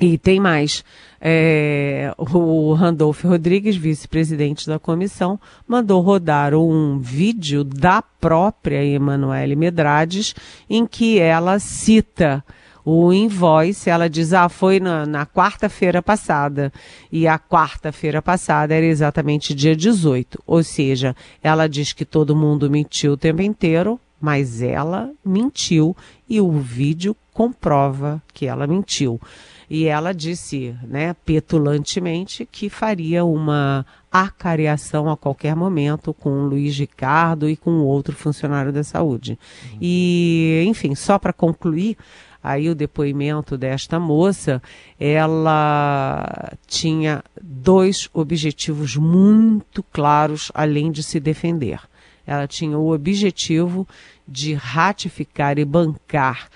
E 0.00 0.18
tem 0.18 0.40
mais. 0.40 0.84
É, 1.20 2.14
o 2.16 2.72
Randolph 2.74 3.24
Rodrigues, 3.24 3.76
vice-presidente 3.76 4.66
da 4.66 4.78
comissão, 4.78 5.38
mandou 5.66 6.00
rodar 6.00 6.54
um 6.54 6.98
vídeo 6.98 7.64
da 7.64 8.00
própria 8.00 8.84
Emanuele 8.84 9.56
Medrades, 9.56 10.34
em 10.70 10.86
que 10.86 11.18
ela 11.18 11.58
cita 11.58 12.44
o 12.90 13.12
invoice, 13.12 13.90
ela 13.90 14.08
diz, 14.08 14.32
ah, 14.32 14.48
foi 14.48 14.80
na, 14.80 15.04
na 15.04 15.26
quarta-feira 15.26 16.00
passada. 16.00 16.72
E 17.12 17.28
a 17.28 17.38
quarta-feira 17.38 18.22
passada 18.22 18.74
era 18.74 18.86
exatamente 18.86 19.54
dia 19.54 19.76
18. 19.76 20.42
Ou 20.46 20.62
seja, 20.62 21.14
ela 21.42 21.68
diz 21.68 21.92
que 21.92 22.06
todo 22.06 22.34
mundo 22.34 22.70
mentiu 22.70 23.12
o 23.12 23.16
tempo 23.16 23.42
inteiro, 23.42 24.00
mas 24.18 24.62
ela 24.62 25.10
mentiu 25.22 25.94
e 26.26 26.40
o 26.40 26.50
vídeo 26.52 27.14
comprova 27.34 28.22
que 28.32 28.46
ela 28.46 28.66
mentiu. 28.66 29.20
E 29.70 29.84
ela 29.84 30.14
disse, 30.14 30.74
né, 30.82 31.14
petulantemente, 31.24 32.46
que 32.50 32.70
faria 32.70 33.24
uma 33.24 33.84
acareação 34.10 35.10
a 35.10 35.16
qualquer 35.16 35.54
momento 35.54 36.14
com 36.14 36.30
o 36.30 36.46
Luiz 36.46 36.78
Ricardo 36.78 37.48
e 37.48 37.56
com 37.56 37.72
outro 37.80 38.16
funcionário 38.16 38.72
da 38.72 38.82
saúde. 38.82 39.38
Uhum. 39.72 39.78
E, 39.80 40.64
enfim, 40.66 40.94
só 40.94 41.18
para 41.18 41.32
concluir, 41.32 41.98
aí 42.42 42.70
o 42.70 42.74
depoimento 42.74 43.58
desta 43.58 44.00
moça, 44.00 44.62
ela 44.98 46.52
tinha 46.66 47.22
dois 47.40 48.08
objetivos 48.14 48.96
muito 48.96 49.82
claros 49.82 50.50
além 50.54 50.90
de 50.90 51.02
se 51.02 51.20
defender. 51.20 51.80
Ela 52.26 52.46
tinha 52.46 52.78
o 52.78 52.92
objetivo 52.92 53.86
de 54.26 54.54
ratificar 54.54 55.58
e 55.58 55.64
bancar 55.64 56.48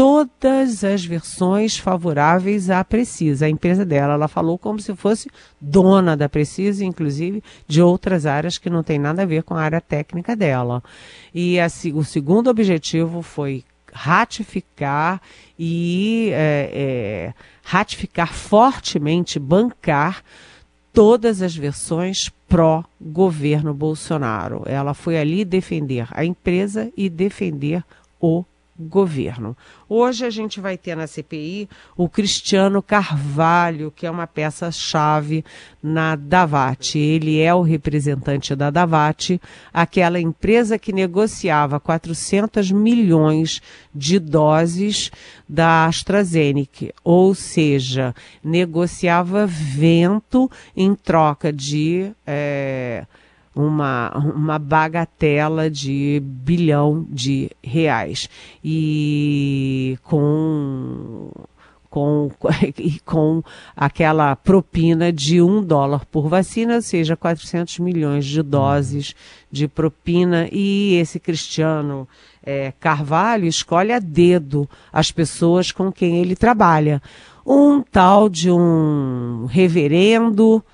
todas 0.00 0.82
as 0.82 1.04
versões 1.04 1.76
favoráveis 1.76 2.70
à 2.70 2.82
Precisa, 2.82 3.44
a 3.44 3.50
empresa 3.50 3.84
dela. 3.84 4.14
Ela 4.14 4.28
falou 4.28 4.56
como 4.56 4.80
se 4.80 4.96
fosse 4.96 5.28
dona 5.60 6.16
da 6.16 6.26
Precisa, 6.26 6.82
inclusive 6.82 7.44
de 7.68 7.82
outras 7.82 8.24
áreas 8.24 8.56
que 8.56 8.70
não 8.70 8.82
tem 8.82 8.98
nada 8.98 9.20
a 9.20 9.26
ver 9.26 9.42
com 9.42 9.54
a 9.54 9.60
área 9.60 9.78
técnica 9.78 10.34
dela. 10.34 10.82
E 11.34 11.60
a, 11.60 11.66
o 11.92 12.02
segundo 12.02 12.48
objetivo 12.48 13.20
foi 13.20 13.62
ratificar 13.92 15.20
e 15.58 16.30
é, 16.32 16.70
é, 16.72 17.34
ratificar 17.62 18.32
fortemente, 18.32 19.38
bancar 19.38 20.24
todas 20.94 21.42
as 21.42 21.54
versões 21.54 22.30
pró-governo 22.48 23.74
Bolsonaro. 23.74 24.62
Ela 24.64 24.94
foi 24.94 25.18
ali 25.18 25.44
defender 25.44 26.08
a 26.12 26.24
empresa 26.24 26.90
e 26.96 27.10
defender 27.10 27.84
o 28.18 28.46
governo. 28.80 29.56
Hoje 29.88 30.24
a 30.24 30.30
gente 30.30 30.60
vai 30.60 30.78
ter 30.78 30.96
na 30.96 31.06
CPI 31.06 31.68
o 31.96 32.08
Cristiano 32.08 32.82
Carvalho, 32.82 33.92
que 33.94 34.06
é 34.06 34.10
uma 34.10 34.26
peça-chave 34.26 35.44
na 35.82 36.16
Davat. 36.16 36.96
Ele 36.96 37.40
é 37.40 37.54
o 37.54 37.62
representante 37.62 38.54
da 38.54 38.70
Davat, 38.70 39.40
aquela 39.72 40.20
empresa 40.20 40.78
que 40.78 40.92
negociava 40.92 41.78
400 41.78 42.70
milhões 42.72 43.60
de 43.94 44.18
doses 44.18 45.10
da 45.48 45.86
AstraZeneca, 45.86 46.94
ou 47.02 47.34
seja, 47.34 48.14
negociava 48.42 49.46
vento 49.46 50.50
em 50.76 50.94
troca 50.94 51.52
de. 51.52 52.12
É, 52.26 53.04
uma, 53.54 54.10
uma 54.16 54.58
bagatela 54.58 55.70
de 55.70 56.20
bilhão 56.22 57.06
de 57.10 57.50
reais. 57.62 58.28
E 58.62 59.98
com 60.02 61.30
com, 61.90 62.30
com 63.04 63.42
aquela 63.76 64.36
propina 64.36 65.12
de 65.12 65.42
um 65.42 65.62
dólar 65.62 66.06
por 66.06 66.28
vacina, 66.28 66.76
ou 66.76 66.82
seja, 66.82 67.16
400 67.16 67.80
milhões 67.80 68.24
de 68.24 68.42
doses 68.42 69.14
de 69.50 69.66
propina. 69.66 70.48
E 70.52 70.94
esse 70.94 71.18
Cristiano 71.18 72.08
é, 72.42 72.72
Carvalho 72.78 73.46
escolhe 73.46 73.92
a 73.92 73.98
dedo 73.98 74.70
as 74.92 75.10
pessoas 75.10 75.72
com 75.72 75.90
quem 75.90 76.18
ele 76.18 76.36
trabalha. 76.36 77.02
Um 77.44 77.82
tal 77.82 78.28
de 78.28 78.50
um 78.50 79.46
reverendo 79.50 80.64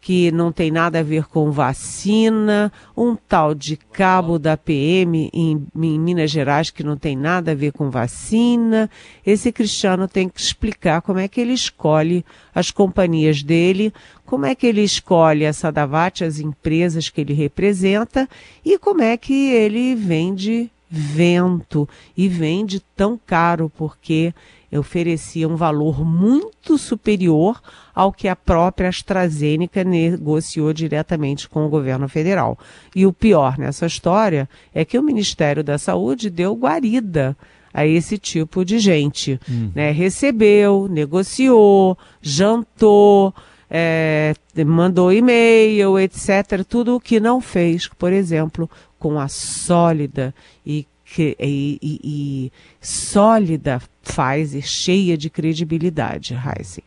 que 0.00 0.32
não 0.32 0.50
tem 0.50 0.70
nada 0.70 1.00
a 1.00 1.02
ver 1.02 1.26
com 1.26 1.50
vacina, 1.50 2.72
um 2.96 3.14
tal 3.14 3.54
de 3.54 3.76
cabo 3.76 4.38
da 4.38 4.56
PM 4.56 5.30
em, 5.32 5.66
em, 5.76 5.98
Minas 5.98 6.30
Gerais 6.30 6.70
que 6.70 6.82
não 6.82 6.96
tem 6.96 7.14
nada 7.14 7.52
a 7.52 7.54
ver 7.54 7.72
com 7.72 7.90
vacina. 7.90 8.90
Esse 9.26 9.52
Cristiano 9.52 10.08
tem 10.08 10.28
que 10.28 10.40
explicar 10.40 11.02
como 11.02 11.18
é 11.18 11.28
que 11.28 11.40
ele 11.40 11.52
escolhe 11.52 12.24
as 12.54 12.70
companhias 12.70 13.42
dele, 13.42 13.92
como 14.24 14.46
é 14.46 14.54
que 14.54 14.66
ele 14.66 14.82
escolhe 14.82 15.44
a 15.44 15.52
Sadavati, 15.52 16.24
as 16.24 16.38
empresas 16.38 17.10
que 17.10 17.20
ele 17.20 17.34
representa 17.34 18.28
e 18.64 18.78
como 18.78 19.02
é 19.02 19.16
que 19.18 19.50
ele 19.52 19.94
vende 19.94 20.70
vento 20.90 21.88
e 22.16 22.26
vende 22.26 22.80
tão 22.96 23.20
caro 23.24 23.70
porque 23.76 24.34
oferecia 24.78 25.48
um 25.48 25.56
valor 25.56 26.04
muito 26.04 26.78
superior 26.78 27.60
ao 27.94 28.12
que 28.12 28.28
a 28.28 28.36
própria 28.36 28.88
AstraZeneca 28.88 29.82
negociou 29.82 30.72
diretamente 30.72 31.48
com 31.48 31.66
o 31.66 31.68
governo 31.68 32.08
federal. 32.08 32.58
E 32.94 33.04
o 33.04 33.12
pior 33.12 33.58
nessa 33.58 33.86
história 33.86 34.48
é 34.74 34.84
que 34.84 34.98
o 34.98 35.02
Ministério 35.02 35.64
da 35.64 35.76
Saúde 35.76 36.30
deu 36.30 36.54
guarida 36.54 37.36
a 37.72 37.86
esse 37.86 38.18
tipo 38.18 38.64
de 38.64 38.78
gente. 38.78 39.40
Uhum. 39.48 39.72
Né? 39.74 39.90
Recebeu, 39.90 40.88
negociou, 40.90 41.96
jantou, 42.20 43.34
é, 43.70 44.34
mandou 44.66 45.12
e-mail, 45.12 45.98
etc. 45.98 46.64
Tudo 46.68 46.96
o 46.96 47.00
que 47.00 47.20
não 47.20 47.40
fez, 47.40 47.86
por 47.86 48.12
exemplo, 48.12 48.68
com 48.98 49.18
a 49.18 49.28
sólida 49.28 50.34
e 50.66 50.86
que, 51.12 51.36
e, 51.40 51.78
e, 51.82 52.00
e 52.04 52.52
sólida 52.80 53.80
Pfizer, 54.02 54.62
cheia 54.62 55.16
de 55.18 55.28
credibilidade, 55.28 56.34
Heisen. 56.34 56.84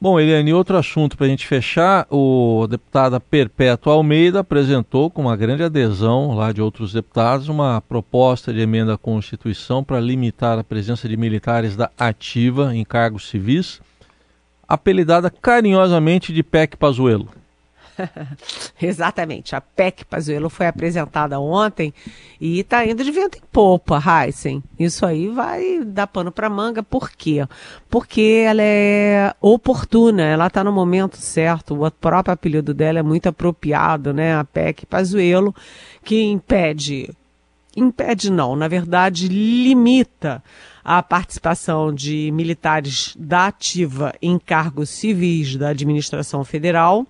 Bom, 0.00 0.20
Eliane, 0.20 0.52
outro 0.52 0.76
assunto 0.76 1.16
para 1.16 1.26
a 1.26 1.28
gente 1.28 1.46
fechar, 1.46 2.06
o 2.10 2.66
deputada 2.68 3.18
Perpétua 3.18 3.94
Almeida 3.94 4.40
apresentou 4.40 5.10
com 5.10 5.22
uma 5.22 5.36
grande 5.36 5.62
adesão 5.62 6.34
lá 6.34 6.52
de 6.52 6.60
outros 6.60 6.92
deputados 6.92 7.48
uma 7.48 7.80
proposta 7.80 8.52
de 8.52 8.60
emenda 8.60 8.94
à 8.94 8.98
Constituição 8.98 9.82
para 9.82 10.00
limitar 10.00 10.58
a 10.58 10.64
presença 10.64 11.08
de 11.08 11.16
militares 11.16 11.74
da 11.74 11.90
ativa 11.98 12.74
em 12.76 12.84
cargos 12.84 13.28
civis, 13.28 13.80
apelidada 14.68 15.30
carinhosamente 15.30 16.32
de 16.32 16.42
PEC 16.42 16.76
Pazuello. 16.76 17.43
Exatamente. 18.80 19.54
A 19.54 19.60
PEC 19.60 20.04
Pazuello 20.04 20.48
foi 20.48 20.66
apresentada 20.66 21.38
ontem 21.40 21.92
e 22.40 22.60
está 22.60 22.84
indo 22.84 23.02
de 23.02 23.10
vento 23.10 23.38
em 23.38 23.42
popa, 23.52 24.00
Heisen. 24.00 24.62
Isso 24.78 25.04
aí 25.06 25.28
vai 25.28 25.82
dar 25.84 26.06
pano 26.06 26.32
para 26.32 26.50
manga. 26.50 26.82
Por 26.82 27.10
quê? 27.10 27.46
Porque 27.88 28.44
ela 28.46 28.62
é 28.62 29.34
oportuna, 29.40 30.22
ela 30.22 30.46
está 30.46 30.62
no 30.64 30.72
momento 30.72 31.16
certo. 31.16 31.84
O 31.84 31.90
próprio 31.90 32.34
apelido 32.34 32.74
dela 32.74 32.98
é 32.98 33.02
muito 33.02 33.28
apropriado, 33.28 34.12
né? 34.12 34.36
A 34.36 34.44
PEC 34.44 34.86
Pazuello, 34.86 35.54
que 36.02 36.22
impede 36.22 37.10
impede 37.76 38.30
não, 38.30 38.54
na 38.54 38.68
verdade 38.68 39.26
limita 39.26 40.40
a 40.84 41.02
participação 41.02 41.92
de 41.92 42.30
militares 42.30 43.16
da 43.18 43.46
ativa 43.46 44.14
em 44.22 44.38
cargos 44.38 44.90
civis 44.90 45.56
da 45.56 45.70
administração 45.70 46.44
federal 46.44 47.04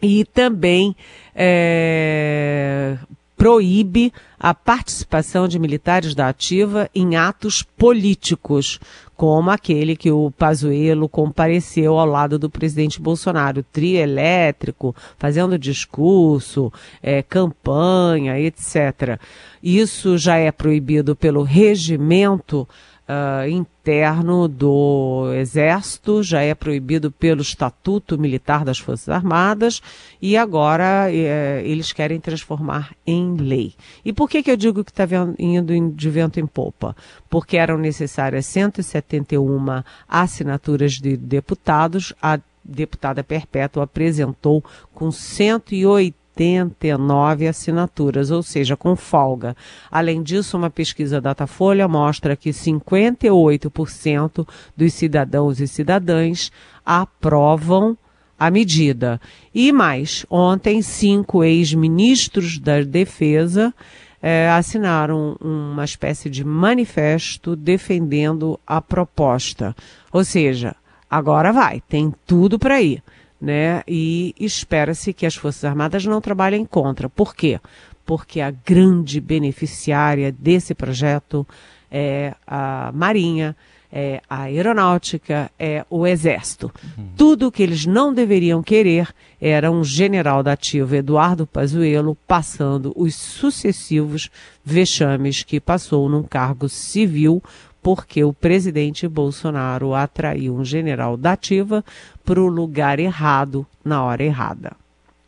e 0.00 0.24
também 0.24 0.94
é, 1.34 2.96
proíbe 3.36 4.12
a 4.38 4.54
participação 4.54 5.48
de 5.48 5.58
militares 5.58 6.14
da 6.14 6.28
ativa 6.28 6.88
em 6.94 7.16
atos 7.16 7.62
políticos, 7.62 8.78
como 9.16 9.50
aquele 9.50 9.96
que 9.96 10.10
o 10.10 10.30
Pazuello 10.30 11.08
compareceu 11.08 11.98
ao 11.98 12.06
lado 12.06 12.38
do 12.38 12.50
presidente 12.50 13.00
Bolsonaro, 13.00 13.62
trio 13.62 13.98
elétrico, 13.98 14.94
fazendo 15.18 15.58
discurso, 15.58 16.72
é, 17.02 17.22
campanha, 17.22 18.38
etc. 18.38 19.18
Isso 19.62 20.18
já 20.18 20.36
é 20.36 20.52
proibido 20.52 21.16
pelo 21.16 21.42
regimento 21.42 22.68
uh, 23.08 23.48
interno 23.48 24.48
do 24.48 25.32
Exército, 25.34 26.22
já 26.22 26.40
é 26.40 26.54
proibido 26.54 27.10
pelo 27.10 27.42
Estatuto 27.42 28.18
Militar 28.18 28.64
das 28.64 28.78
Forças 28.78 29.08
Armadas 29.08 29.80
e 30.20 30.36
agora 30.36 31.12
eh, 31.12 31.62
eles 31.64 31.92
querem 31.92 32.18
transformar 32.18 32.94
em 33.06 33.36
lei. 33.36 33.74
E 34.04 34.12
por 34.12 34.28
que, 34.28 34.42
que 34.42 34.50
eu 34.50 34.56
digo 34.56 34.82
que 34.82 34.90
está 34.90 35.04
indo 35.38 35.90
de 35.90 36.10
vento 36.10 36.40
em 36.40 36.46
popa? 36.46 36.96
Porque 37.28 37.56
eram 37.56 37.76
necessárias 37.76 38.46
171 38.46 39.82
assinaturas 40.08 40.94
de 40.94 41.16
deputados, 41.16 42.14
a 42.22 42.38
deputada 42.64 43.22
Perpétua 43.22 43.84
apresentou 43.84 44.64
com 44.94 45.12
180 45.12 46.23
89 46.36 47.46
assinaturas, 47.46 48.30
ou 48.30 48.42
seja, 48.42 48.76
com 48.76 48.96
folga. 48.96 49.56
Além 49.90 50.22
disso, 50.22 50.56
uma 50.56 50.70
pesquisa 50.70 51.20
Datafolha 51.20 51.86
mostra 51.86 52.36
que 52.36 52.50
58% 52.50 54.46
dos 54.76 54.92
cidadãos 54.92 55.60
e 55.60 55.68
cidadãs 55.68 56.50
aprovam 56.84 57.96
a 58.38 58.50
medida. 58.50 59.20
E 59.54 59.72
mais, 59.72 60.26
ontem, 60.28 60.82
cinco 60.82 61.44
ex-ministros 61.44 62.58
da 62.58 62.82
Defesa 62.82 63.72
eh, 64.20 64.48
assinaram 64.50 65.36
uma 65.40 65.84
espécie 65.84 66.28
de 66.28 66.44
manifesto 66.44 67.54
defendendo 67.54 68.58
a 68.66 68.80
proposta. 68.80 69.74
Ou 70.12 70.24
seja, 70.24 70.74
agora 71.08 71.52
vai, 71.52 71.80
tem 71.88 72.12
tudo 72.26 72.58
para 72.58 72.82
ir 72.82 73.02
né? 73.40 73.82
E 73.86 74.34
espera-se 74.38 75.12
que 75.12 75.26
as 75.26 75.34
Forças 75.34 75.64
Armadas 75.64 76.04
não 76.04 76.20
trabalhem 76.20 76.64
contra. 76.64 77.08
Por 77.08 77.34
quê? 77.34 77.60
Porque 78.04 78.40
a 78.40 78.50
grande 78.50 79.20
beneficiária 79.20 80.30
desse 80.30 80.74
projeto 80.74 81.46
é 81.90 82.34
a 82.46 82.90
Marinha, 82.92 83.56
é 83.96 84.20
a 84.28 84.42
Aeronáutica, 84.42 85.48
é 85.56 85.86
o 85.88 86.04
Exército. 86.04 86.72
Uhum. 86.98 87.06
Tudo 87.16 87.52
que 87.52 87.62
eles 87.62 87.86
não 87.86 88.12
deveriam 88.12 88.60
querer 88.60 89.08
era 89.40 89.70
um 89.70 89.84
general 89.84 90.42
da 90.42 90.52
ativa, 90.52 90.96
Eduardo 90.96 91.46
Pazuello, 91.46 92.16
passando 92.26 92.92
os 92.96 93.14
sucessivos 93.14 94.30
vexames 94.64 95.44
que 95.44 95.60
passou 95.60 96.08
num 96.08 96.24
cargo 96.24 96.68
civil 96.68 97.40
porque 97.84 98.24
o 98.24 98.32
presidente 98.32 99.06
Bolsonaro 99.06 99.94
atraiu 99.94 100.56
um 100.56 100.64
general 100.64 101.18
da 101.18 101.32
ativa 101.32 101.84
para 102.24 102.40
o 102.40 102.46
lugar 102.46 102.98
errado 102.98 103.66
na 103.84 104.02
hora 104.02 104.24
errada. 104.24 104.72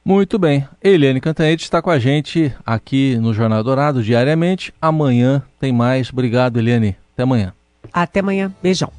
Muito 0.03 0.39
bem. 0.39 0.67
Eliane 0.83 1.21
Cantanhete 1.21 1.65
está 1.65 1.83
com 1.83 1.91
a 1.91 1.99
gente 1.99 2.51
aqui 2.65 3.19
no 3.19 3.35
Jornal 3.35 3.63
Dourado 3.63 4.03
diariamente. 4.03 4.73
Amanhã 4.81 5.43
tem 5.61 5.71
mais. 5.71 6.11
Obrigado, 6.11 6.59
Eliane. 6.59 6.97
Até 7.13 7.25
amanhã. 7.25 7.53
Até 7.93 8.21
amanhã. 8.21 8.51
Beijão. 8.63 8.91